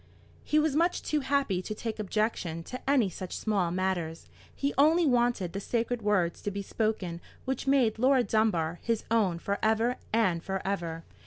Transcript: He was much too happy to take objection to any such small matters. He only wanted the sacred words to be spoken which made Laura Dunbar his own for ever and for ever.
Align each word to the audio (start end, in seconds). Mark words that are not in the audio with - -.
He 0.43 0.57
was 0.57 0.75
much 0.75 1.03
too 1.03 1.19
happy 1.19 1.61
to 1.61 1.75
take 1.75 1.99
objection 1.99 2.63
to 2.63 2.89
any 2.89 3.07
such 3.07 3.37
small 3.37 3.69
matters. 3.69 4.29
He 4.55 4.73
only 4.75 5.05
wanted 5.05 5.53
the 5.53 5.59
sacred 5.59 6.01
words 6.01 6.41
to 6.41 6.49
be 6.49 6.63
spoken 6.63 7.21
which 7.45 7.67
made 7.67 7.99
Laura 7.99 8.23
Dunbar 8.23 8.79
his 8.81 9.03
own 9.11 9.37
for 9.37 9.59
ever 9.61 9.97
and 10.11 10.41
for 10.43 10.59
ever. 10.65 11.03